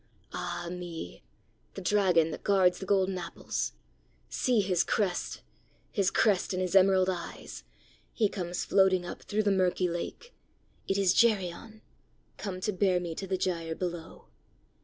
[0.33, 1.21] Ah, me!
[1.75, 3.73] the dragon that guards the golden apples!
[4.31, 5.43] See his crest
[5.91, 7.63] his crest and his emerald eyes!
[8.11, 10.33] He comes floating up through the murky lake!
[10.87, 11.83] It is Geryon!
[12.37, 14.25] come to bear me to the gyre below!"